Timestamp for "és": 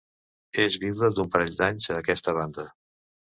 0.63-0.77